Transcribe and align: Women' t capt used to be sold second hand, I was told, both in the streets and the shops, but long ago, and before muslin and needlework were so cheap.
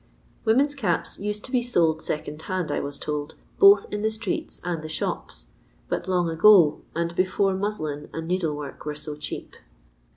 Women' 0.45 0.65
t 0.67 0.73
capt 0.73 1.19
used 1.19 1.45
to 1.45 1.51
be 1.51 1.61
sold 1.61 2.01
second 2.01 2.41
hand, 2.41 2.71
I 2.71 2.79
was 2.79 2.97
told, 2.97 3.35
both 3.59 3.85
in 3.93 4.01
the 4.01 4.09
streets 4.09 4.59
and 4.63 4.81
the 4.83 4.89
shops, 4.89 5.45
but 5.89 6.07
long 6.07 6.27
ago, 6.27 6.81
and 6.95 7.15
before 7.15 7.53
muslin 7.53 8.09
and 8.11 8.27
needlework 8.27 8.83
were 8.83 8.95
so 8.95 9.15
cheap. 9.15 9.53